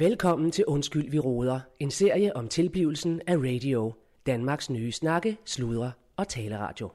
Velkommen 0.00 0.50
til 0.50 0.64
Undskyld, 0.64 1.10
vi 1.10 1.18
råder. 1.18 1.60
En 1.80 1.90
serie 1.90 2.36
om 2.36 2.48
tilblivelsen 2.48 3.20
af 3.26 3.36
radio. 3.36 3.92
Danmarks 4.26 4.70
nye 4.70 4.92
snakke, 4.92 5.36
sludre 5.44 5.92
og 6.16 6.28
taleradio. 6.28 6.90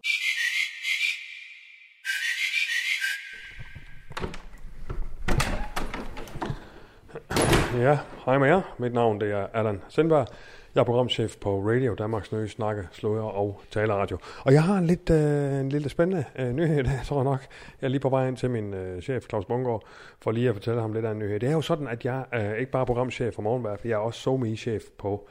Ja, 7.75 7.97
hej 8.25 8.37
med 8.37 8.47
jer. 8.47 8.75
Mit 8.79 8.93
navn 8.93 9.21
det 9.21 9.31
er 9.31 9.47
Allan 9.53 9.81
Sindberg. 9.89 10.27
Jeg 10.75 10.81
er 10.81 10.85
programchef 10.85 11.37
på 11.37 11.59
Radio, 11.59 11.93
Danmarks 11.93 12.31
Nye 12.31 12.47
Snakke, 12.47 12.87
Sløger 12.91 13.23
og 13.23 13.61
Taleradio. 13.71 14.17
Og 14.45 14.53
jeg 14.53 14.63
har 14.63 14.77
en 14.77 14.87
lidt, 14.87 15.09
øh, 15.09 15.59
en 15.59 15.69
lille 15.69 15.89
spændende 15.89 16.23
øh, 16.35 16.51
nyhed 16.53 16.85
tror 17.05 17.17
jeg 17.17 17.23
nok. 17.23 17.39
Jeg 17.81 17.87
er 17.87 17.89
lige 17.89 17.99
på 17.99 18.09
vej 18.09 18.27
ind 18.27 18.37
til 18.37 18.49
min 18.49 18.73
øh, 18.73 19.01
chef, 19.01 19.23
Claus 19.29 19.45
Bungård, 19.45 19.83
for 20.21 20.31
lige 20.31 20.49
at 20.49 20.55
fortælle 20.55 20.81
ham 20.81 20.93
lidt 20.93 21.05
af 21.05 21.11
en 21.11 21.19
nyhed. 21.19 21.39
Det 21.39 21.49
er 21.49 21.53
jo 21.53 21.61
sådan, 21.61 21.87
at 21.87 22.05
jeg 22.05 22.25
øh, 22.33 22.57
ikke 22.59 22.71
bare 22.71 22.81
er 22.81 22.85
programchef 22.85 23.33
for 23.35 23.41
morgenværf, 23.41 23.85
jeg 23.85 23.91
er 23.91 23.97
også 23.97 24.19
SoMe-chef 24.19 24.83
på 24.97 25.27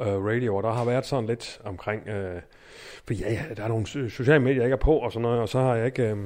øh, 0.00 0.06
radio, 0.06 0.56
og 0.56 0.62
der 0.62 0.72
har 0.72 0.84
været 0.84 1.06
sådan 1.06 1.26
lidt 1.26 1.60
omkring... 1.64 2.08
Øh, 2.08 2.40
for 3.06 3.14
ja, 3.14 3.32
ja, 3.32 3.54
der 3.56 3.64
er 3.64 3.68
nogle 3.68 3.84
so- 3.84 4.08
sociale 4.08 4.44
medier, 4.44 4.56
jeg 4.56 4.64
ikke 4.64 4.74
er 4.74 4.76
på 4.76 4.96
og 4.96 5.12
sådan 5.12 5.22
noget, 5.22 5.40
og 5.40 5.48
så 5.48 5.60
har 5.60 5.74
jeg 5.74 5.86
ikke... 5.86 6.02
Øh, 6.02 6.16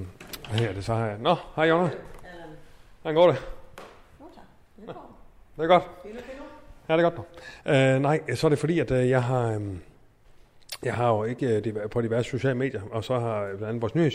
hvad 0.50 0.60
her 0.60 0.72
det, 0.72 0.84
så 0.84 0.94
har 0.94 1.06
jeg... 1.06 1.19
Nå, 1.19 1.36
hej 1.56 1.64
Jonna. 1.64 1.91
Hvordan 3.02 3.14
går 3.14 3.27
det? 3.27 3.48
Det 5.56 5.64
er 5.64 5.66
godt. 5.66 5.82
Ja, 6.88 6.97
det 6.97 7.05
er 7.05 7.10
godt 7.10 7.16
nok. 7.16 7.28
Uh, 7.66 7.73
øh, 7.73 8.01
nej, 8.01 8.34
så 8.34 8.47
er 8.47 8.48
det 8.48 8.59
fordi, 8.59 8.78
at 8.78 8.91
uh, 8.91 9.09
jeg 9.09 9.23
har... 9.23 9.56
Um, 9.56 9.80
jeg 10.83 10.95
har 10.95 11.09
jo 11.09 11.24
ikke 11.24 11.62
uh, 11.84 11.91
på 11.91 12.01
diverse 12.01 12.30
sociale 12.30 12.55
medier, 12.59 12.83
og 12.91 13.05
så 13.05 13.19
har 13.19 13.47
blandt 13.47 13.64
andet 13.64 13.83
vores 13.83 13.95
nye 13.95 14.11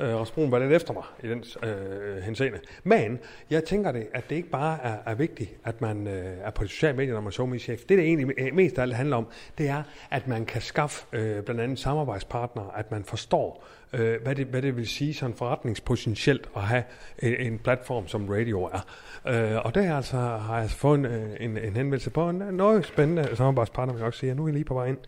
Øh, 0.00 0.14
Rasmus 0.14 0.50
Brun, 0.50 0.60
lidt 0.60 0.72
efter 0.72 0.92
mig 0.92 1.02
i 1.22 1.28
den 1.28 1.44
øh, 1.62 2.22
henseende. 2.22 2.58
Men 2.84 3.18
jeg 3.50 3.64
tænker 3.64 3.92
det, 3.92 4.06
at 4.14 4.30
det 4.30 4.36
ikke 4.36 4.50
bare 4.50 4.78
er, 4.82 4.96
er 5.06 5.14
vigtigt, 5.14 5.50
at 5.64 5.80
man 5.80 6.06
øh, 6.06 6.36
er 6.42 6.50
på 6.50 6.64
de 6.64 6.68
sociale 6.68 6.96
medier, 6.96 7.14
når 7.14 7.20
man 7.20 7.54
er 7.54 7.58
chef. 7.58 7.80
Det, 7.80 7.88
det 7.88 8.00
egentlig 8.00 8.34
øh, 8.38 8.54
mest 8.54 8.78
af 8.78 8.82
alt 8.82 8.94
handler 8.94 9.16
om, 9.16 9.26
det 9.58 9.68
er, 9.68 9.82
at 10.10 10.28
man 10.28 10.44
kan 10.44 10.62
skaffe 10.62 11.06
øh, 11.12 11.42
blandt 11.42 11.60
andet 11.60 11.78
samarbejdspartnere, 11.78 12.70
at 12.76 12.90
man 12.90 13.04
forstår, 13.04 13.64
øh, 13.92 14.22
hvad, 14.22 14.34
det, 14.34 14.46
hvad 14.46 14.62
det 14.62 14.76
vil 14.76 14.88
sige 14.88 15.14
sådan 15.14 15.34
forretningspotentielt 15.34 16.48
at 16.56 16.62
have 16.62 16.84
en, 17.18 17.52
en 17.52 17.58
platform, 17.58 18.08
som 18.08 18.28
radio 18.28 18.64
er. 18.64 18.86
Øh, 19.28 19.64
og 19.64 19.74
der 19.74 19.96
altså, 19.96 20.16
har 20.16 20.54
jeg 20.54 20.62
altså 20.62 20.76
fået 20.76 20.98
en, 20.98 21.06
øh, 21.06 21.30
en, 21.40 21.50
en 21.50 21.76
henvendelse 21.76 22.10
på 22.10 22.28
en 22.28 22.42
øh, 22.42 22.52
noget 22.52 22.86
spændende 22.86 23.36
samarbejdspartner, 23.36 23.94
vil 23.94 24.00
jeg 24.00 24.06
også 24.06 24.18
sige. 24.18 24.34
Nu 24.34 24.44
er 24.44 24.48
I 24.48 24.52
lige 24.52 24.64
på 24.64 24.74
vej 24.74 24.86
ind 24.86 24.98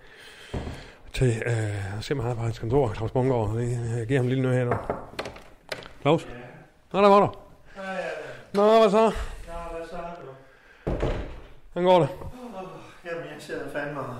til 1.13 1.43
øh, 1.47 2.19
er 2.19 2.35
på 2.35 2.43
hans 2.43 2.59
kontor, 2.59 2.95
Claus 2.95 3.11
Bungård. 3.11 3.59
Jeg 3.99 4.07
giver 4.07 4.19
ham 4.19 4.27
en 4.27 4.29
lille 4.29 4.43
nød 4.43 4.55
her 4.55 4.65
nu. 4.65 4.73
Claus? 6.01 6.29
Nå, 6.93 7.03
der 7.03 7.09
var 7.09 7.21
du. 7.21 7.33
Nå, 8.55 8.79
hvad 8.81 8.91
så? 8.91 9.03
Ja, 9.03 9.53
hvad 9.77 9.87
så? 9.91 9.97
Hvordan 11.73 11.89
går 11.89 11.99
det? 11.99 12.09
Jamen, 13.05 13.25
jeg 13.25 13.37
sidder 13.39 13.71
fandme 13.73 14.01
og. 14.01 14.15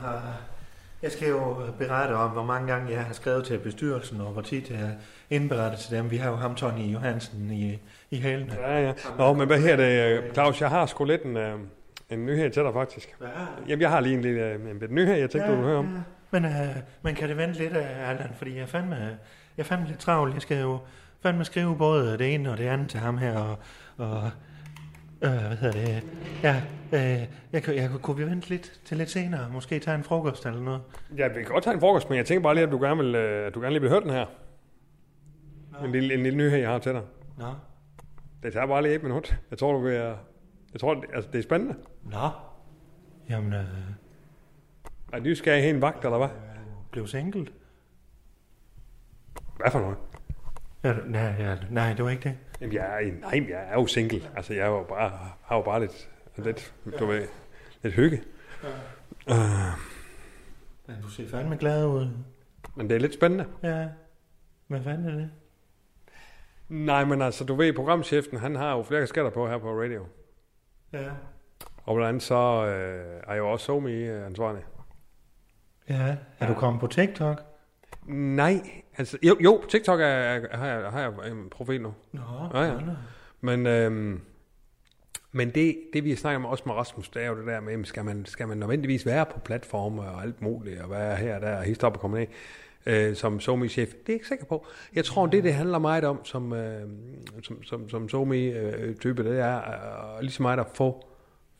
Jeg 1.03 1.13
skal 1.13 1.29
jo 1.29 1.57
berette 1.79 2.13
om, 2.13 2.31
hvor 2.31 2.45
mange 2.45 2.73
gange 2.73 2.93
jeg 2.93 3.05
har 3.05 3.13
skrevet 3.15 3.45
til 3.45 3.59
bestyrelsen, 3.59 4.21
og 4.21 4.27
hvor 4.27 4.43
tit 4.43 4.71
jeg 4.71 4.91
indberettet 5.31 5.81
til 5.81 5.97
dem. 5.97 6.11
Vi 6.11 6.17
har 6.17 6.31
jo 6.31 6.37
ham, 6.37 6.55
Tony 6.55 6.93
Johansen, 6.93 7.51
i, 7.51 7.79
i 8.11 8.21
hælene. 8.21 8.57
Ja, 8.61 8.81
ja. 8.83 8.93
Nå, 9.19 9.33
men 9.33 9.47
hvad 9.47 9.61
her 9.61 9.77
det, 9.77 10.19
øh, 10.19 10.33
Claus? 10.33 10.61
Jeg 10.61 10.69
har 10.69 10.87
sgu 10.87 11.05
lidt 11.05 11.23
en, 11.23 11.37
øh, 11.37 11.55
en 12.11 12.27
nyhed 12.27 12.51
til 12.51 12.63
dig, 12.63 12.73
faktisk. 12.73 13.15
Hvad? 13.19 13.29
Jamen, 13.69 13.81
jeg 13.81 13.91
har 13.91 14.01
lige 14.01 14.15
en 14.15 14.23
lille 14.23 14.41
øh, 14.41 14.55
en, 14.55 14.61
en 14.69 14.95
nyhed, 14.95 15.15
jeg 15.15 15.31
tænkte, 15.31 15.51
du 15.51 15.55
ville 15.55 15.69
høre 15.69 15.79
om. 15.79 15.95
Ja. 15.95 16.01
Men, 16.33 16.45
øh, 16.45 16.77
men 17.03 17.15
kan 17.15 17.29
det 17.29 17.37
vente 17.37 17.59
lidt, 17.59 17.73
øh, 17.77 18.09
Allan? 18.11 18.31
Fordi 18.35 18.55
jeg 18.55 18.63
er 18.63 18.67
fandme, 18.67 18.97
jeg 18.97 19.17
er 19.57 19.63
fandme 19.63 19.87
lidt 19.87 19.99
travl. 19.99 20.33
Jeg 20.33 20.43
skal 20.43 20.61
jo 20.61 20.79
fandme 21.23 21.45
skrive 21.45 21.77
både 21.77 22.19
det 22.19 22.35
ene 22.35 22.51
og 22.51 22.59
det 22.59 22.65
andet 22.67 22.89
til 22.89 23.01
ham 23.01 23.19
her, 23.19 23.39
og... 23.39 23.59
og 23.97 24.31
øh, 25.23 25.31
hvad 25.31 25.57
hedder 25.57 25.73
det? 25.73 26.03
Ja, 26.43 26.63
øh, 26.93 27.27
jeg, 27.53 27.63
kan- 27.63 27.75
jeg, 27.77 27.91
kunne 28.03 28.17
vi 28.17 28.27
vente 28.27 28.49
lidt 28.49 28.81
til 28.85 28.97
lidt 28.97 29.11
senere? 29.11 29.49
Måske 29.53 29.79
tage 29.79 29.95
en 29.95 30.05
frokost 30.05 30.47
eller 30.47 30.61
noget? 30.61 30.81
Ja, 31.17 31.29
vi 31.29 31.35
kan 31.35 31.45
godt 31.45 31.65
tage 31.65 31.75
en 31.75 31.81
frokost, 31.81 32.09
men 32.09 32.19
jeg 32.19 32.27
tænker 32.27 32.43
bare 32.43 32.55
lige, 32.55 32.65
at 32.65 32.71
du 32.73 32.81
gerne, 32.81 33.05
vil, 33.05 33.15
øh, 33.15 33.47
at 33.47 33.55
du 33.55 33.61
gerne 33.61 33.73
lige 33.73 33.81
vil 33.81 33.91
høre 33.91 34.01
den 34.01 34.11
her. 34.11 34.27
En 35.85 35.93
lille, 35.93 36.15
en 36.15 36.23
lille 36.23 36.37
nyhed, 36.39 36.59
jeg 36.59 36.69
har 36.71 36.79
til 36.79 36.93
dig. 36.93 37.03
Nå, 37.39 37.47
Det 38.43 38.53
tager 38.53 38.67
bare 38.67 38.83
lige 38.83 38.95
et 38.95 39.03
minut. 39.03 39.37
Jeg 39.51 39.59
tror, 39.59 39.73
du 39.73 39.79
vil... 39.81 39.93
øh, 39.93 40.15
Jeg 40.73 40.81
tror, 40.81 40.95
det, 40.95 41.05
altså, 41.15 41.31
det 41.33 41.39
er 41.39 41.43
spændende. 41.43 41.75
nå. 42.05 42.29
Jamen, 43.31 43.53
øh, 43.53 43.65
Er 45.13 45.19
du 45.21 45.35
skal 45.35 45.61
have 45.61 45.75
en 45.75 45.83
vagt, 45.83 46.05
eller 46.05 46.19
hvad? 46.19 46.29
blev 46.91 47.07
single? 47.07 47.47
Hvad 49.57 49.71
for 49.71 49.81
noget? 49.81 49.97
Ja, 50.85 50.95
nej, 51.07 51.35
ja, 51.39 51.57
nej, 51.71 51.93
det 51.93 52.05
var 52.05 52.11
ikke 52.11 52.23
det. 52.29 52.39
Jamen, 52.61 52.75
jeg 52.75 53.05
er, 53.05 53.13
nej, 53.21 53.47
jeg 53.51 53.69
er 53.71 53.73
jo 53.75 53.87
single. 53.87 54.23
Altså, 54.37 54.55
jeg 54.55 54.67
er 54.67 54.71
jo 54.71 54.83
bare, 54.89 55.11
har 55.45 55.57
jo 55.57 55.63
bare 55.63 55.81
lidt, 55.81 56.09
lidt, 56.37 56.75
du 56.99 57.07
ved, 57.07 57.29
lidt 57.83 57.95
hygge. 57.95 58.23
Uh, 59.27 59.37
Men 60.87 61.03
du 61.03 61.09
ser 61.09 61.29
fandme 61.29 61.57
glad 61.57 61.87
ud. 61.87 62.09
men 62.77 62.89
det 62.89 62.97
er 62.97 63.01
lidt 63.01 63.15
spændende. 63.15 63.47
Ja. 63.63 63.89
Hvad 64.67 64.83
fanden 64.83 65.07
er 65.07 65.15
det? 65.15 65.31
Nej, 66.69 67.05
men 67.05 67.23
altså, 67.23 67.45
du 67.45 67.55
ved, 67.55 67.73
programchefen, 67.73 68.39
han 68.39 68.57
har 68.57 68.77
jo 68.77 68.83
flere 68.83 69.07
skatter 69.07 69.31
på 69.31 69.49
her 69.49 69.59
på 69.59 69.81
radio. 69.81 70.07
Ja. 70.93 71.11
Og 71.85 71.95
blandt 71.95 72.09
andet 72.09 72.23
så 72.23 72.35
øh, 72.67 73.21
er 73.27 73.33
jeg 73.33 73.39
jo 73.39 73.51
også 73.53 73.67
somi 73.67 74.09
ansvarlig. 74.09 74.63
Ja. 75.91 76.17
Er 76.39 76.47
du 76.47 76.55
kommet 76.55 76.81
på 76.81 76.87
TikTok? 76.87 77.43
Nej, 78.07 78.61
altså, 78.99 79.19
jo, 79.23 79.37
jo 79.41 79.63
TikTok 79.69 80.01
er, 80.01 80.05
er, 80.05 80.57
har, 80.57 80.67
jeg, 80.67 80.91
har 80.91 81.01
jeg 81.01 81.31
en 81.33 81.49
profil 81.51 81.83
nu. 81.83 81.95
Nå, 82.13 82.21
Ja, 82.55 82.63
ja. 82.63 82.73
nå. 82.81 82.93
Men, 83.41 83.67
øhm, 83.67 84.21
men 85.33 85.51
det, 85.51 85.77
det, 85.93 86.05
vi 86.05 86.17
snakker 86.17 86.39
om 86.39 86.45
også 86.47 86.63
med 86.67 86.75
Rasmus, 86.75 87.09
det 87.09 87.23
er 87.23 87.27
jo 87.29 87.39
det 87.39 87.47
der 87.47 87.61
med, 87.61 87.85
skal 87.85 88.05
man, 88.05 88.27
skal 88.27 88.49
man 88.49 88.59
nødvendigvis 88.59 89.07
være 89.07 89.27
på 89.27 89.39
platforme 89.41 90.03
og 90.03 90.23
alt 90.23 90.43
muligt, 90.43 90.81
og 90.81 90.91
være 90.91 91.17
her 91.17 91.35
og 91.37 91.41
der, 91.43 91.57
og 91.57 91.63
hist 91.63 91.85
op 91.85 91.95
og 91.95 92.01
komme 92.01 92.19
ned, 92.19 92.27
øh, 92.87 93.17
som 93.17 93.41
somi-chef? 93.41 93.89
Det 93.89 93.97
er 93.99 94.03
jeg 94.09 94.15
ikke 94.15 94.29
sikker 94.29 94.45
på. 94.45 94.67
Jeg 94.95 95.05
tror, 95.05 95.27
det, 95.27 95.45
det 95.45 95.55
handler 95.55 95.79
meget 95.79 96.05
om, 96.05 96.25
som, 96.25 96.53
øh, 96.53 96.83
som, 97.43 97.63
som, 97.63 97.89
som 97.89 98.09
somi-type, 98.09 99.25
det 99.25 99.41
er 99.41 99.57
øh, 100.17 100.21
ligesom 100.21 100.43
meget 100.43 100.59
at 100.61 100.67
få 100.75 101.07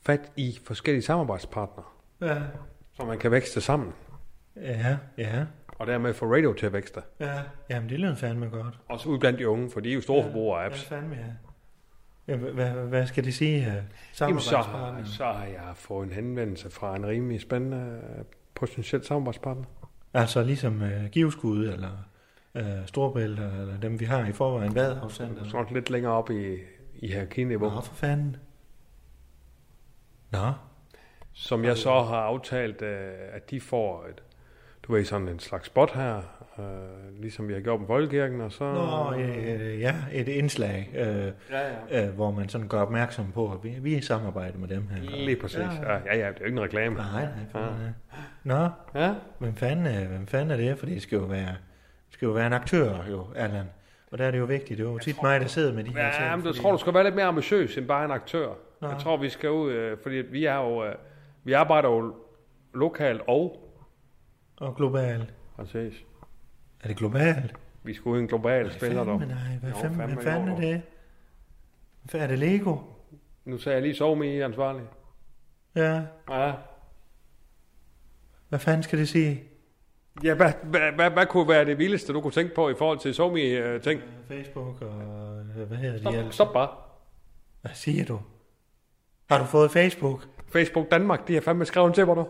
fat 0.07 0.33
i 0.37 0.59
forskellige 0.65 1.03
samarbejdspartnere, 1.03 1.87
Ja. 2.21 2.37
så 2.93 3.05
man 3.05 3.19
kan 3.19 3.31
vækste 3.31 3.61
sammen, 3.61 3.93
Ja, 4.57 4.97
ja. 5.19 5.45
og 5.79 5.87
dermed 5.87 6.15
få 6.15 6.35
radio 6.35 6.53
til 6.53 6.67
at 6.67 6.73
vækste. 6.73 7.03
Ja. 7.21 7.43
Jamen, 7.71 7.89
det 7.89 7.99
lyder 8.01 8.15
fandme 8.15 8.47
godt. 8.47 8.79
Også 8.89 9.09
ud 9.09 9.19
blandt 9.19 9.39
de 9.39 9.49
unge, 9.49 9.71
for 9.71 9.81
de 9.81 9.91
er 9.91 9.95
jo 9.95 10.01
store 10.01 10.23
forbrugere 10.25 10.63
af 10.63 10.67
apps. 10.67 10.91
Ja, 10.91 10.97
fandme, 10.97 11.17
ja. 11.17 12.33
ja 12.33 12.37
hvad, 12.37 12.71
hvad, 12.71 13.07
skal 13.07 13.25
det 13.25 13.35
sige? 13.35 13.67
Uh, 13.67 13.73
Jamen, 14.21 14.41
så, 14.41 14.57
har- 14.57 15.03
så 15.05 15.25
har 15.25 15.45
jeg 15.45 15.73
fået 15.75 16.07
en 16.07 16.13
henvendelse 16.13 16.71
fra 16.71 16.97
en 16.97 17.07
rimelig 17.07 17.41
spændende 17.41 18.01
øh, 18.19 18.25
potentiel 18.55 19.05
samarbejdspartner. 19.05 19.65
Altså 20.15 20.43
ligesom 20.43 20.83
uh, 20.83 21.05
Givskud, 21.11 21.69
eller 21.69 22.09
uh, 22.55 22.63
Storbælt, 22.87 23.39
eller 23.41 23.81
dem 23.83 24.01
vi 24.01 24.05
har 24.05 24.27
i 24.27 24.33
forvejen, 24.33 24.75
Vadehavscenter. 24.75 25.45
Så 25.45 25.65
lidt 25.71 25.91
længere 25.91 26.13
op 26.13 26.31
i, 26.31 26.57
i 26.97 27.07
hierarkiniveau. 27.09 27.71
Nå, 27.71 27.81
for 27.81 27.95
fanden. 27.95 28.37
Nå. 30.31 30.53
Som 31.33 31.65
jeg 31.65 31.77
så 31.77 31.91
har 32.03 32.17
aftalt, 32.21 32.83
øh, 32.83 33.13
at 33.33 33.51
de 33.51 33.61
får 33.61 34.07
et, 34.07 34.23
du 34.83 34.93
ved, 34.93 35.05
sådan 35.05 35.29
en 35.29 35.39
slags 35.39 35.67
spot 35.67 35.93
her, 35.95 36.17
øh, 36.59 37.21
ligesom 37.21 37.49
vi 37.49 37.53
har 37.55 37.61
gjort 37.61 37.81
med 37.81 37.87
Folkekirken, 37.87 38.41
og 38.41 38.53
så... 38.53 38.65
Nå, 38.73 39.21
øh, 39.23 39.81
ja, 39.81 39.95
et 40.13 40.29
indslag, 40.29 40.91
øh, 40.95 41.07
ja, 41.07 41.33
ja. 41.91 42.07
øh, 42.07 42.15
hvor 42.15 42.31
man 42.31 42.49
sådan 42.49 42.69
gør 42.69 42.81
opmærksom 42.81 43.33
på, 43.33 43.53
at 43.53 43.59
vi, 43.65 43.75
vi 43.81 43.95
er 43.95 43.99
i 43.99 44.01
samarbejde 44.01 44.59
med 44.59 44.69
dem 44.69 44.89
her. 44.89 45.03
Lige 45.25 45.37
præcis. 45.37 45.59
Ja, 45.59 45.93
Ja, 45.93 45.99
ja, 46.07 46.19
ja, 46.19 46.29
det 46.29 46.37
er 46.37 46.41
jo 46.41 46.45
ikke 46.47 46.57
en 46.59 46.63
reklame. 46.65 46.97
Nej, 46.97 47.23
nej, 47.55 47.63
Ja. 47.63 47.67
ja. 47.69 47.73
Nå, 48.45 48.69
Ja, 48.95 49.15
hvem 49.39 49.55
fanden, 49.55 49.87
er, 49.87 50.09
hvem 50.09 50.27
fanden 50.27 50.51
er 50.51 50.57
det? 50.57 50.79
For 50.79 50.87
det 50.87 51.03
skal 51.03 51.19
jo 51.19 51.25
være, 51.25 51.55
skal 52.11 52.27
jo 52.27 52.33
være 52.33 52.47
en 52.47 52.53
aktør, 52.53 52.95
jo, 53.11 53.27
Allan. 53.37 53.65
Og 54.13 54.19
der 54.19 54.25
er 54.27 54.31
det 54.31 54.39
jo 54.39 54.45
vigtigt. 54.45 54.79
Det 54.79 54.87
er 54.87 54.91
jo 54.91 54.99
tit 54.99 55.23
mig, 55.23 55.41
der 55.41 55.47
sidder 55.47 55.73
med 55.75 55.85
de 55.85 55.91
her 55.91 56.13
ting. 56.13 56.25
ja 56.25 56.37
men 56.37 56.45
jeg 56.45 56.49
fordi- 56.55 56.63
tror, 56.63 56.73
du 56.73 56.79
skal 56.79 56.95
være 56.95 57.05
lidt 57.05 57.15
mere 57.15 57.25
ambitiøs 57.27 57.77
end 57.79 57.87
bare 57.87 58.05
en 58.05 58.11
aktør. 58.11 58.49
Nå. 58.81 58.89
Jeg 58.89 58.99
tror, 58.99 59.17
vi 59.17 59.29
skal 59.29 59.51
ud, 59.51 59.73
øh, 59.73 59.97
fordi 60.03 60.15
vi 60.17 60.45
er 60.45 60.57
jo, 60.57 60.85
øh, 60.85 60.95
vi 61.45 61.53
arbejder 61.53 61.89
jo 61.89 62.15
lokalt 62.75 63.23
og, 63.29 63.70
Og 64.61 64.77
global. 64.77 65.31
præcis, 65.57 66.05
Er 66.81 66.89
det 66.89 66.97
globalt? 66.97 67.55
vi 67.83 67.93
i 67.93 68.09
en 68.09 68.27
global 68.29 68.73
spiller 68.73 69.05
dog. 69.05 69.21
Fandme, 69.21 69.35
nej, 69.35 69.57
hvad 69.61 69.71
Jo, 69.71 69.77
fanden, 69.77 69.99
fandme 69.99 70.15
hvad 70.15 70.25
fanden 70.25 70.49
er 70.49 70.61
det? 70.61 70.83
Hvad 72.03 72.21
er 72.21 72.27
det 72.27 72.39
Lego? 72.39 72.77
Nu 73.45 73.59
sagde 73.59 73.75
jeg 73.77 73.83
lige 73.83 73.95
sove 73.97 74.35
i 74.37 74.41
ansvarlig. 74.41 74.83
Ja, 75.75 76.03
Ja. 76.31 76.53
hvad 78.49 78.59
fanden 78.59 78.83
skal 78.83 78.99
det 78.99 79.09
sige? 79.09 79.43
Ja, 80.25 80.35
hvad, 80.35 80.53
hvad, 80.63 80.93
hvad, 80.93 81.11
hvad 81.11 81.27
kunne 81.27 81.49
være 81.49 81.65
det 81.65 81.79
vildeste, 81.79 82.13
du 82.13 82.21
kunne 82.21 82.33
tænke 82.33 82.55
på 82.55 82.69
i 82.71 82.75
forhold 82.79 82.99
til 82.99 83.15
somi-ting? 83.15 84.01
Facebook 84.29 84.83
og 84.83 85.01
øh, 85.59 85.67
hvad 85.69 85.77
hedder 85.77 85.93
de 85.93 86.01
Stop, 86.01 86.15
alle? 86.15 86.33
stop 86.33 86.53
bare. 86.53 86.69
Hvad 87.61 87.73
siger 87.75 88.05
du? 88.05 88.21
Har 89.31 89.39
du 89.39 89.45
fået 89.45 89.71
Facebook? 89.71 90.27
Facebook 90.53 90.91
Danmark, 90.91 91.29
de 91.29 91.35
har 91.35 91.41
fandme 91.41 91.65
skrevet 91.65 91.95
til 91.95 92.07
mig 92.07 92.17
nu. 92.17 92.29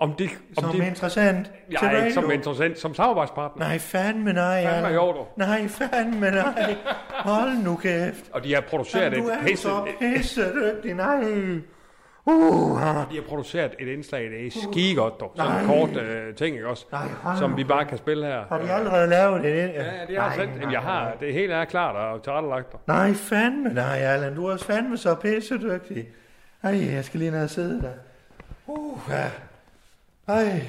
Om 0.00 0.12
de... 0.12 0.28
Om 0.56 0.62
Som 0.64 0.72
de 0.72 0.82
er 0.82 0.86
interessant 0.86 1.46
til 1.46 1.78
jeg 1.82 1.94
er 1.94 2.04
ikke 2.04 2.14
som 2.14 2.30
interessant, 2.30 2.78
som 2.78 2.94
samarbejdspartner. 2.94 3.66
Nej, 3.66 3.78
fandme 3.78 4.32
nej. 4.32 4.64
Fandme 4.66 4.88
jo, 4.88 5.12
du. 5.12 5.26
Nej, 5.36 5.68
fandme 5.68 6.30
nej. 6.30 6.76
Hold 7.10 7.64
nu 7.64 7.76
kæft. 7.76 8.30
Og 8.32 8.44
de 8.44 8.54
har 8.54 8.60
produceret 8.60 9.02
Jamen, 9.04 9.22
du 9.22 9.28
et 9.28 9.34
er 9.34 9.42
pisse... 9.46 9.62
så 9.62 9.86
pisse 10.00 10.42
dygtig. 10.54 10.94
Nej. 10.94 11.22
Uh, 12.24 12.80
De 12.80 13.14
har 13.14 13.22
produceret 13.28 13.74
et 13.78 13.88
indslag, 13.88 14.22
det 14.30 14.46
er 14.46 14.50
skide 14.72 14.94
godt, 14.94 15.20
dog. 15.20 15.32
Sådan 15.36 15.60
en 15.60 15.66
kort 15.66 15.96
øh, 15.96 16.34
ting, 16.34 16.56
ikke 16.56 16.68
også? 16.68 16.86
Nej, 16.92 17.36
som 17.38 17.56
vi 17.56 17.64
bare 17.64 17.84
kan 17.84 17.98
spille 17.98 18.26
her. 18.26 18.44
har 18.48 18.58
de 18.58 18.70
allerede 18.72 19.06
lavet 19.10 19.42
det? 19.42 19.56
Ja, 19.56 19.84
det 20.08 20.18
har 20.18 20.24
jeg 20.26 20.32
sendt. 20.36 20.54
Jamen, 20.60 20.72
jeg 20.72 20.80
har, 20.80 21.12
det 21.20 21.32
hele 21.34 21.54
er 21.54 21.64
klart 21.64 21.96
og 21.96 22.22
tilrettelagt. 22.22 22.86
Nej, 22.88 23.12
fandme 23.14 23.68
nej, 23.74 23.98
Allan. 23.98 24.34
Du 24.34 24.46
er 24.46 24.56
fandme 24.56 24.96
så 24.96 25.14
pissedygtig. 25.14 26.08
Ej, 26.62 26.94
jeg 26.94 27.04
skal 27.04 27.20
lige 27.20 27.30
ned 27.30 27.44
og 27.44 27.50
sidde 27.50 27.82
der. 27.82 27.92
Uh, 28.66 28.98
ja. 29.08 29.24
Ej. 30.30 30.62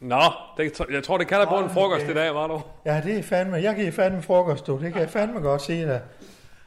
Nå, 0.00 0.22
det, 0.56 0.80
jeg 0.90 1.04
tror, 1.04 1.18
det 1.18 1.26
kalder 1.26 1.46
på 1.46 1.58
en 1.58 1.70
frokost 1.70 2.00
kæft. 2.00 2.10
i 2.10 2.14
dag, 2.14 2.34
var 2.34 2.46
du? 2.46 2.60
Ja, 2.84 3.00
det 3.04 3.18
er 3.18 3.22
fandme. 3.22 3.56
Jeg 3.56 3.76
giver 3.76 3.92
fandme 3.92 4.22
frokost, 4.22 4.66
du. 4.66 4.78
Det 4.78 4.92
kan 4.92 5.02
jeg 5.02 5.10
fandme 5.10 5.40
godt 5.40 5.62
sige 5.62 5.86
dig. 5.86 6.00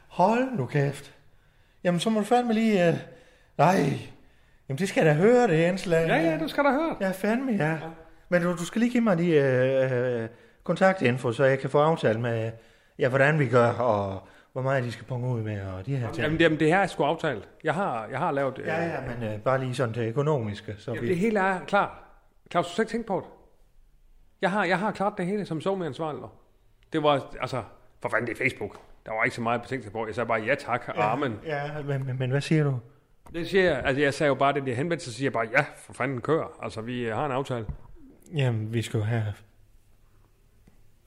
Hold 0.08 0.56
nu 0.56 0.66
kæft. 0.66 1.14
Jamen, 1.84 2.00
så 2.00 2.10
må 2.10 2.20
du 2.20 2.26
fandme 2.26 2.52
lige... 2.52 2.88
Uh... 2.88 2.94
Nej. 3.58 3.76
Jamen, 4.68 4.78
det 4.78 4.88
skal 4.88 5.06
jeg 5.06 5.14
da 5.14 5.20
høre, 5.20 5.48
det 5.48 5.68
indslag. 5.68 6.08
Ja, 6.08 6.16
ja, 6.16 6.38
du 6.38 6.48
skal 6.48 6.64
da 6.64 6.70
høre. 6.70 6.96
Ja, 7.00 7.10
fandme, 7.10 7.52
ja. 7.52 7.76
Men 8.28 8.42
du, 8.42 8.52
du 8.52 8.64
skal 8.64 8.80
lige 8.80 8.92
give 8.92 9.02
mig 9.02 9.18
de 9.18 10.28
uh, 10.30 10.36
kontaktinfo, 10.64 11.32
så 11.32 11.44
jeg 11.44 11.58
kan 11.58 11.70
få 11.70 11.78
aftalt 11.78 12.20
med, 12.20 12.50
ja, 12.98 13.08
hvordan 13.08 13.38
vi 13.38 13.48
gør, 13.48 13.68
og 13.68 14.28
hvor 14.52 14.62
meget 14.62 14.84
de 14.84 14.92
skal 14.92 15.06
punge 15.06 15.28
ud 15.28 15.42
med, 15.42 15.60
og 15.62 15.86
de 15.86 15.96
her 15.96 16.12
ting. 16.12 16.24
Jamen, 16.24 16.40
jamen, 16.40 16.60
det 16.60 16.68
her 16.68 16.78
er 16.78 16.86
sgu 16.86 17.04
aftalt. 17.04 17.48
Jeg 17.64 17.74
har, 17.74 18.06
jeg 18.06 18.18
har 18.18 18.30
lavet... 18.30 18.58
Øh, 18.58 18.66
Ja, 18.66 18.84
ja, 18.84 19.00
men 19.00 19.34
uh, 19.34 19.40
bare 19.40 19.60
lige 19.60 19.74
sådan 19.74 19.94
det 19.94 20.08
økonomiske. 20.08 20.74
Så 20.78 20.90
Jamen, 20.90 21.02
vi... 21.02 21.08
det 21.08 21.16
hele 21.18 21.38
er 21.40 21.60
klart. 21.66 21.90
Claus, 22.50 22.66
du 22.66 22.72
skal 22.72 22.82
ikke 22.82 22.90
tænke 22.90 23.06
på 23.06 23.16
det. 23.16 23.28
Jeg 24.42 24.50
har, 24.50 24.64
jeg 24.64 24.78
har 24.78 24.90
klart 24.90 25.12
det 25.18 25.26
hele 25.26 25.44
som 25.46 25.60
så 25.60 25.74
med 25.74 25.86
ansvarlig. 25.86 26.22
Det 26.92 27.02
var, 27.02 27.26
altså, 27.40 27.62
for 28.02 28.08
fanden, 28.08 28.26
det 28.26 28.34
er 28.34 28.38
Facebook. 28.38 28.78
Der 29.06 29.12
var 29.12 29.24
ikke 29.24 29.36
så 29.36 29.42
meget 29.42 29.62
betænkelse 29.62 29.92
på. 29.92 30.06
Jeg 30.06 30.14
sagde 30.14 30.26
bare, 30.28 30.40
ja 30.40 30.54
tak, 30.54 30.82
og 30.88 31.12
amen. 31.12 31.40
Ja, 31.46 31.82
men, 31.86 32.06
men, 32.06 32.18
men 32.18 32.30
hvad 32.30 32.40
siger 32.40 32.64
du? 32.64 32.78
Det 33.34 33.48
siger 33.48 33.64
jeg, 33.64 33.82
altså 33.84 34.02
jeg 34.02 34.14
sagde 34.14 34.28
jo 34.28 34.34
bare, 34.34 34.52
det 34.52 34.66
de 34.66 34.74
henvendte 34.74 35.04
sig, 35.04 35.12
så 35.12 35.16
siger 35.16 35.26
jeg 35.26 35.32
bare, 35.32 35.48
ja, 35.52 35.64
for 35.76 35.92
fanden, 35.92 36.20
kør. 36.20 36.58
Altså, 36.62 36.80
vi 36.80 37.08
øh, 37.08 37.16
har 37.16 37.26
en 37.26 37.32
aftale. 37.32 37.66
Jamen, 38.34 38.72
vi 38.72 38.82
skal 38.82 38.98
jo 38.98 39.04
have... 39.04 39.24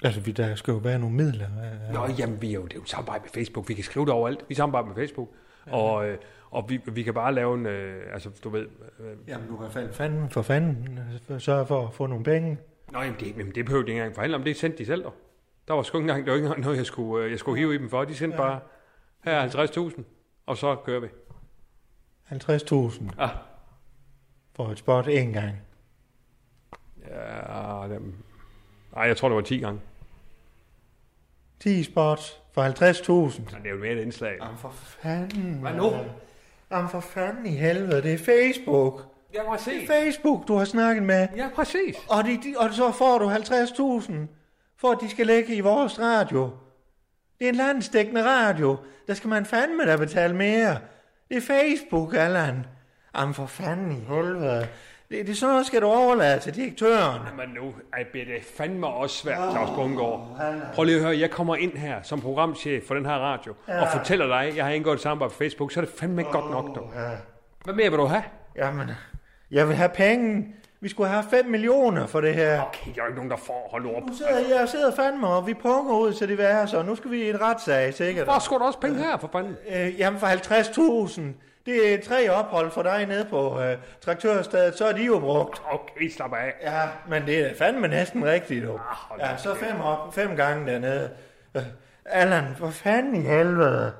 Altså, 0.03 0.21
vi, 0.21 0.31
der 0.31 0.55
skal 0.55 0.71
jo 0.71 0.77
være 0.77 0.99
nogle 0.99 1.15
midler. 1.15 1.47
øh, 1.89 1.93
Nå, 1.93 2.07
jamen, 2.19 2.41
vi 2.41 2.49
er 2.49 2.53
jo, 2.53 2.63
det 2.63 2.71
er 2.71 2.75
jo 2.75 2.81
et 2.81 2.89
samarbejde 2.89 3.21
med 3.23 3.29
Facebook. 3.29 3.69
Vi 3.69 3.73
kan 3.73 3.83
skrive 3.83 4.05
det 4.05 4.13
overalt. 4.13 4.45
Vi 4.49 4.55
samarbejder 4.55 4.87
med 4.87 4.95
Facebook. 4.95 5.29
Og, 5.67 6.07
øh, 6.07 6.17
og 6.51 6.69
vi, 6.69 6.81
vi 6.91 7.03
kan 7.03 7.13
bare 7.13 7.33
lave 7.33 7.53
en, 7.57 7.65
øh, 7.65 8.13
altså, 8.13 8.29
du 8.43 8.49
ved... 8.49 8.67
Øh, 8.99 9.17
Jamen, 9.27 9.47
du 9.47 9.57
kan 9.57 9.71
fandme, 9.71 9.93
fanden, 9.93 10.29
for 10.29 10.41
fanden 10.41 10.99
øh, 11.29 11.39
sørge 11.41 11.65
for 11.65 11.87
at 11.87 11.93
få 11.93 12.07
nogle 12.07 12.23
penge. 12.23 12.57
Nå, 12.91 12.99
jamen, 13.01 13.19
det, 13.19 13.37
jamen, 13.37 13.55
det 13.55 13.65
behøvede 13.65 13.87
de 13.87 13.91
ikke 13.91 13.99
engang 14.01 14.15
forhandle 14.15 14.37
om. 14.37 14.43
Det 14.43 14.55
sendte 14.57 14.77
de 14.77 14.85
selv, 14.85 15.03
dog. 15.03 15.13
Der 15.67 15.73
var 15.73 15.81
sgu 15.81 15.97
ikke 15.97 16.03
engang, 16.03 16.25
det 16.25 16.31
var 16.31 16.35
ikke 16.35 16.45
engang 16.45 16.63
noget, 16.63 16.77
jeg 16.77 16.85
skulle, 16.85 17.25
øh, 17.25 17.31
jeg 17.31 17.39
skulle 17.39 17.57
hive 17.59 17.75
i 17.75 17.77
dem 17.77 17.89
for. 17.89 18.03
De 18.03 18.15
sendte 18.15 18.37
ja. 18.41 18.43
bare, 18.43 18.59
her 19.23 19.33
er 19.33 19.49
50.000, 19.89 20.01
og 20.45 20.57
så 20.57 20.75
kører 20.75 20.99
vi. 20.99 21.07
50.000 22.31 23.03
Ah, 23.17 23.29
for 24.55 24.67
et 24.69 24.77
spot 24.79 25.07
en 25.07 25.33
gang. 25.33 25.55
ja, 27.09 27.87
dem. 27.93 28.13
Ej, 28.95 29.03
jeg 29.03 29.17
tror, 29.17 29.29
det 29.29 29.35
var 29.35 29.41
10 29.41 29.57
gange. 29.59 29.79
10 31.63 31.83
spots 31.83 32.37
for 32.53 32.63
50.000. 32.63 33.39
Men 33.53 33.61
det 33.63 33.69
er 33.69 33.73
jo 33.73 33.77
mere 33.77 33.91
et 33.91 34.01
indslag. 34.01 34.33
Jamen 34.41 34.57
for 34.57 34.69
fanden. 34.71 35.57
Hvad 35.61 35.73
nu? 35.73 35.91
Jamen 36.71 36.89
for 36.89 36.99
fanden 36.99 37.45
i 37.45 37.49
helvede, 37.55 38.01
det 38.01 38.13
er 38.13 38.17
Facebook. 38.17 39.05
Ja, 39.33 39.39
Det 39.39 39.47
præcis. 39.47 39.89
er 39.89 39.93
Facebook, 39.93 40.47
du 40.47 40.55
har 40.55 40.65
snakket 40.65 41.03
med. 41.03 41.27
Ja, 41.35 41.49
præcis. 41.55 41.95
Og, 42.09 42.23
de, 42.23 42.29
de, 42.37 42.53
og 42.57 42.73
så 42.73 42.91
får 42.91 43.17
du 43.17 43.29
50.000, 43.29 44.13
for 44.77 44.91
at 44.91 44.97
de 45.01 45.09
skal 45.09 45.27
ligge 45.27 45.55
i 45.55 45.59
vores 45.59 45.99
radio. 45.99 46.49
Det 47.39 47.45
er 47.45 47.49
en 47.49 47.55
landstækkende 47.55 48.23
radio. 48.25 48.77
Der 49.07 49.13
skal 49.13 49.29
man 49.29 49.45
fandme 49.45 49.85
da 49.85 49.95
betale 49.95 50.35
mere. 50.35 50.77
Det 51.29 51.37
er 51.37 51.41
Facebook, 51.41 52.13
Allan. 52.15 52.65
Jamen 53.17 53.33
for 53.33 53.45
fanden 53.45 53.91
i 53.91 53.99
helvede. 54.13 54.67
Det, 55.11 55.27
det 55.27 55.31
er 55.31 55.35
sådan 55.35 55.53
noget, 55.53 55.65
skal 55.65 55.81
du 55.81 55.87
overlade 55.87 56.39
til 56.39 56.55
direktøren. 56.55 57.21
Men 57.37 57.49
nu 57.49 57.73
ej, 57.93 58.03
bliver 58.11 58.25
det 58.25 58.43
fandme 58.57 58.87
også 58.87 59.15
svært, 59.15 59.51
Claus 59.51 59.69
Bundgaard. 59.75 60.39
Prøv 60.73 60.83
lige 60.83 60.95
at 60.95 61.03
høre, 61.03 61.19
jeg 61.19 61.31
kommer 61.31 61.55
ind 61.55 61.77
her 61.77 62.01
som 62.03 62.21
programchef 62.21 62.83
for 62.87 62.95
den 62.95 63.05
her 63.05 63.13
radio, 63.13 63.53
og 63.67 63.87
fortæller 63.97 64.27
dig, 64.27 64.53
jeg 64.55 64.65
har 64.65 64.71
indgået 64.71 64.95
et 64.95 65.01
samarbejde 65.01 65.31
på 65.31 65.37
Facebook, 65.37 65.71
så 65.71 65.79
er 65.79 65.85
det 65.85 65.93
fandme 65.97 66.21
ikke 66.21 66.31
godt 66.31 66.51
nok, 66.51 66.75
dog. 66.75 66.91
Ja. 66.95 67.09
Hvad 67.63 67.73
mere 67.73 67.89
vil 67.89 67.99
du 67.99 68.05
have? 68.05 68.23
Jamen, 68.55 68.89
jeg 69.51 69.67
vil 69.67 69.75
have 69.75 69.89
penge. 69.89 70.55
Vi 70.81 70.89
skulle 70.89 71.09
have 71.09 71.23
5 71.29 71.45
millioner 71.45 72.07
for 72.07 72.21
det 72.21 72.33
her. 72.33 72.61
Okay, 72.61 72.91
der 72.95 73.01
er 73.01 73.07
ikke 73.07 73.15
nogen, 73.15 73.31
der 73.31 73.37
får 73.37 73.69
holde 73.71 73.89
op. 73.89 74.03
Nu 74.07 74.13
sidder 74.15 74.59
jeg 74.59 74.69
sidder 74.69 74.95
fandme, 74.95 75.27
og 75.27 75.47
vi 75.47 75.53
punger 75.53 75.97
ud 75.97 76.13
til 76.13 76.29
diverse, 76.29 76.77
og 76.77 76.85
nu 76.85 76.95
skal 76.95 77.11
vi 77.11 77.23
i 77.23 77.29
en 77.29 77.41
retssag, 77.41 77.93
sikkert. 77.93 78.25
Hvor 78.25 78.39
skal 78.39 78.57
du 78.57 78.63
også 78.63 78.79
penge 78.79 78.97
her, 78.97 79.17
for 79.17 79.29
fanden? 79.31 79.55
Øh, 79.75 79.99
jamen 79.99 80.19
for 80.19 80.27
50.000. 80.27 81.21
Det 81.65 81.93
er 81.93 82.01
tre 82.03 82.29
ophold 82.29 82.71
for 82.71 82.83
dig 82.83 83.05
nede 83.05 83.25
på 83.25 83.61
øh, 83.61 83.77
traktørstedet, 84.01 84.77
så 84.77 84.85
er 84.85 84.91
de 84.91 85.05
jo 85.05 85.19
brugt. 85.19 85.61
Okay, 85.71 86.09
slap 86.09 86.33
af. 86.33 86.53
Ja, 86.61 86.89
men 87.07 87.25
det 87.25 87.39
er 87.39 87.55
fandme 87.57 87.87
næsten 87.87 88.25
rigtigt, 88.25 88.63
du. 88.63 88.77
hold 88.77 89.19
Ja, 89.19 89.37
så 89.37 89.55
fem, 89.55 89.81
op, 89.81 90.13
fem 90.13 90.35
gange 90.35 90.71
dernede. 90.71 91.11
Øh, 91.55 91.63
Allan, 92.05 92.55
for 92.55 92.69
fanden 92.69 93.15
i 93.15 93.21
helvede. 93.21 93.93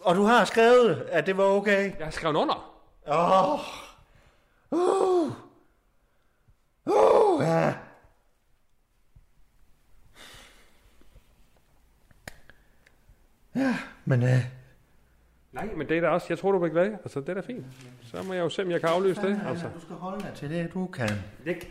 Og 0.00 0.14
du 0.14 0.22
har 0.22 0.44
skrevet, 0.44 1.06
at 1.10 1.26
det 1.26 1.36
var 1.36 1.44
okay? 1.44 1.98
Jeg 1.98 2.06
har 2.06 2.10
skrevet 2.10 2.36
under. 2.36 2.74
Åh. 3.08 3.52
Oh. 3.52 3.60
Uh. 4.70 5.32
Uh, 6.86 7.44
ja. 7.44 7.74
Ja, 13.54 13.76
men 14.04 14.22
øh, 14.22 14.57
Nej, 15.52 15.68
men 15.76 15.88
det 15.88 15.96
er 15.96 16.00
da 16.00 16.08
også, 16.08 16.26
jeg 16.28 16.38
tror, 16.38 16.52
du 16.52 16.58
bliver 16.58 16.72
glad. 16.72 16.92
Altså, 16.92 17.20
det 17.20 17.28
er 17.28 17.34
da 17.34 17.40
fint. 17.40 17.66
Så 18.02 18.22
må 18.22 18.32
jeg 18.32 18.40
jo 18.40 18.48
se, 18.48 18.62
om 18.62 18.70
jeg 18.70 18.80
kan 18.80 18.88
aflyse 18.88 19.22
det. 19.22 19.40
Altså. 19.46 19.68
du 19.74 19.80
skal 19.80 19.96
holde 19.96 20.22
dig 20.22 20.32
til 20.34 20.50
det, 20.50 20.74
du 20.74 20.86
kan. 20.86 21.08
Det, 21.44 21.68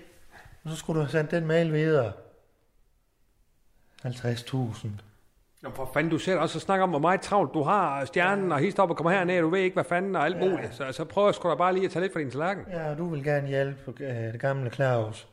Og 0.63 0.69
så 0.69 0.75
skulle 0.75 0.99
du 0.99 1.03
have 1.03 1.11
sendt 1.11 1.31
den 1.31 1.45
mail 1.45 1.73
videre. 1.73 2.11
50.000. 4.05 4.87
Jamen 5.63 5.75
for 5.75 5.89
fanden, 5.93 6.11
du 6.11 6.17
ser 6.17 6.37
også 6.37 6.57
og 6.57 6.61
snakker 6.61 6.83
om, 6.83 6.89
hvor 6.89 6.99
meget 6.99 7.21
travlt 7.21 7.53
du 7.53 7.63
har, 7.63 8.05
stjernen, 8.05 8.51
og 8.51 8.59
hist 8.59 8.79
op 8.79 8.89
og 8.89 8.97
kommer 8.97 9.11
herned, 9.11 9.41
du 9.41 9.49
ved 9.49 9.59
ikke, 9.59 9.73
hvad 9.73 9.83
fanden, 9.83 10.15
og 10.15 10.25
alt 10.25 10.39
muligt. 10.39 10.75
Så, 10.75 10.91
så 10.91 11.05
prøv 11.05 11.33
sgu 11.33 11.49
da 11.49 11.55
bare 11.55 11.73
lige 11.73 11.85
at 11.85 11.91
tage 11.91 12.03
lidt 12.03 12.13
fra 12.13 12.19
din 12.19 12.31
tallerken. 12.31 12.63
Ja, 12.71 12.95
du 12.95 13.09
vil 13.09 13.23
gerne 13.23 13.47
hjælpe 13.47 13.93
øh, 14.03 14.33
det 14.33 14.39
gamle 14.39 14.69
Claus 14.69 15.27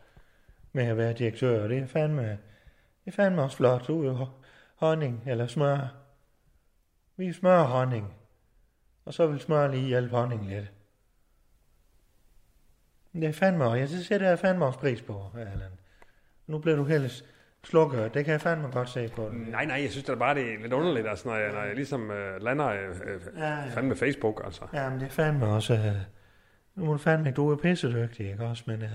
med 0.73 0.85
at 0.85 0.97
være 0.97 1.12
direktør, 1.12 1.62
og 1.62 1.69
det 1.69 1.79
er 1.79 1.87
fandme, 1.87 2.23
det 2.23 2.38
er 3.06 3.12
fandme 3.12 3.43
også 3.43 3.56
flot. 3.56 3.87
Du 3.88 4.02
er 4.02 4.06
jo 4.06 4.26
honning 4.76 5.23
eller 5.26 5.47
smør. 5.47 5.79
Vi 7.17 7.26
er 7.26 7.32
smør 7.32 7.58
og 7.58 7.67
honning. 7.67 8.14
Og 9.05 9.15
så 9.15 9.27
vil 9.27 9.41
smør 9.41 9.69
lige 9.69 9.87
hjælpe 9.87 10.17
honning 10.17 10.49
lidt. 10.49 10.73
Det 13.12 13.25
er 13.25 13.33
fandme 13.33 13.64
også, 13.64 13.78
jeg 13.78 13.88
sætter 13.88 14.28
jeg 14.28 14.38
fandme 14.38 14.67
også 14.67 14.78
pris 14.78 15.02
på, 15.02 15.31
Allan. 15.38 15.71
Nu 16.47 16.59
bliver 16.59 16.76
du 16.76 16.85
helst 16.85 17.25
slukket, 17.64 18.14
det 18.14 18.25
kan 18.25 18.33
jeg 18.33 18.40
fandme 18.40 18.69
godt 18.69 18.88
se 18.88 19.09
på. 19.09 19.28
Nej, 19.33 19.64
nej, 19.64 19.81
jeg 19.83 19.90
synes 19.90 20.05
da 20.05 20.14
bare, 20.14 20.35
det 20.35 20.55
er 20.55 20.59
lidt 20.59 20.73
underligt, 20.73 21.09
altså, 21.09 21.28
når 21.28 21.37
jeg, 21.37 21.52
når 21.52 21.62
jeg 21.62 21.75
ligesom 21.75 22.11
øh, 22.11 22.43
lander 22.43 22.67
øh, 22.67 22.88
øh, 22.88 23.21
Ja, 23.37 23.49
ja. 23.49 23.69
fandme 23.75 23.97
Facebook, 23.97 24.43
altså. 24.45 24.67
Ja, 24.73 24.90
men 24.90 25.00
det 25.00 25.07
er 25.07 25.11
fandme 25.11 25.47
også... 25.47 25.75
Øh, 25.75 25.97
nu 26.75 26.85
må 26.85 26.93
du 26.93 26.99
fandme, 26.99 27.31
du 27.31 27.50
er 27.50 27.57
pissedygtig, 27.57 28.31
ikke 28.31 28.45
også? 28.45 28.64
Men 28.67 28.83
øh, 28.83 28.90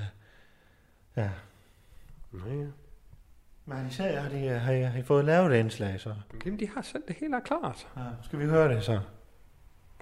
ja, 1.17 1.29
Nej, 2.31 2.55
ja. 2.55 2.65
Men 3.65 3.87
især 3.87 4.19
har, 4.21 4.29
de, 4.29 4.47
har, 4.47 4.71
I, 4.73 4.81
har 4.81 4.99
I 4.99 5.03
fået 5.03 5.25
lavet 5.25 5.55
et 5.55 5.59
indslag, 5.59 5.99
så? 5.99 6.15
Jamen, 6.45 6.59
de 6.59 6.69
har 6.69 6.81
sendt 6.81 7.07
det 7.07 7.15
hele 7.15 7.35
er 7.35 7.39
klart. 7.39 7.87
Ja, 7.97 8.01
skal 8.23 8.39
vi 8.39 8.45
høre 8.45 8.73
det 8.73 8.83
så? 8.83 8.99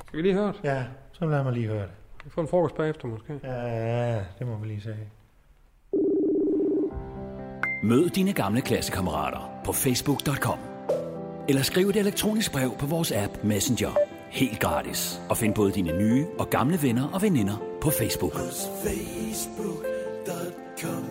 Skal 0.05 0.17
vi 0.17 0.21
lige 0.21 0.33
høre 0.33 0.47
det? 0.47 0.59
Ja, 0.63 0.83
så 1.11 1.25
lad 1.25 1.43
mig 1.43 1.53
lige 1.53 1.67
høre 1.67 1.81
det. 1.81 1.91
Vi 2.23 2.29
får 2.29 2.41
en 2.41 2.47
frokost 2.47 2.75
bagefter, 2.75 3.07
måske. 3.07 3.39
Ja, 3.43 4.15
det 4.39 4.47
må 4.47 4.55
vi 4.57 4.67
lige 4.67 4.81
sige. 4.81 5.09
Mød 7.83 8.09
dine 8.09 8.33
gamle 8.33 8.61
klassekammerater 8.61 9.61
på 9.65 9.71
facebook.com. 9.71 10.59
Eller 11.49 11.61
skriv 11.61 11.87
et 11.87 11.95
elektronisk 11.95 12.51
brev 12.51 12.71
på 12.79 12.85
vores 12.85 13.11
app 13.11 13.43
Messenger. 13.43 13.97
Helt 14.29 14.59
gratis. 14.59 15.21
Og 15.29 15.37
find 15.37 15.53
både 15.53 15.71
dine 15.71 15.97
nye 15.97 16.25
og 16.39 16.49
gamle 16.49 16.77
venner 16.81 17.07
og 17.13 17.21
veninder 17.21 17.57
på 17.81 17.89
Facebook. 17.89 18.35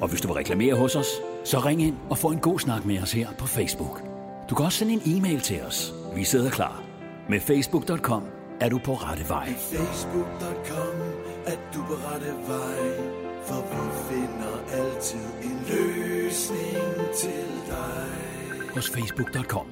Og 0.01 0.09
hvis 0.09 0.21
du 0.21 0.29
vil 0.29 0.35
reklamere 0.35 0.75
hos 0.75 0.97
os, 0.97 1.07
så 1.45 1.59
ring 1.59 1.83
ind 1.83 1.97
og 2.11 2.19
få 2.19 2.29
en 2.29 2.39
god 2.39 2.59
snak 2.59 2.85
med 2.85 3.03
os 3.03 3.13
her 3.13 3.29
på 3.39 3.47
Facebook. 3.47 4.03
Du 4.51 4.55
kan 4.55 4.65
også 4.65 4.79
sende 4.79 4.93
en 4.93 5.03
e-mail 5.17 5.41
til 5.41 5.63
os. 5.63 5.95
Vi 6.15 6.25
sidder 6.25 6.51
klar. 6.51 6.83
Med 7.29 7.41
facebook.com 7.41 8.36
er 8.61 8.69
du 8.69 8.79
på 8.79 8.95
rette 8.95 9.29
vej. 9.29 9.49
Facebook.com 9.49 10.97
at 11.47 11.59
du 11.75 11.81
på 11.89 11.95
rette 11.95 12.33
vej 12.49 12.83
For 13.47 13.61
vi 13.71 13.85
finder 14.09 14.57
altid 14.71 15.27
en 15.43 15.59
løsning 15.69 17.15
til 17.23 17.49
dig 17.67 18.07
Hos 18.75 18.91
facebook.com. 18.91 19.67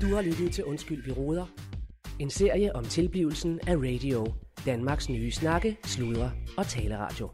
Du 0.00 0.14
har 0.14 0.22
lyttet 0.22 0.52
til 0.52 0.64
Undskyld, 0.64 1.04
vi 1.04 1.12
råder. 1.12 1.46
En 2.18 2.30
serie 2.30 2.76
om 2.76 2.84
tilblivelsen 2.84 3.60
af 3.66 3.76
radio. 3.76 4.26
Danmarks 4.66 5.08
nye 5.08 5.30
snakke, 5.30 5.76
sludre 5.84 6.30
og 6.56 6.66
taleradio. 6.66 7.28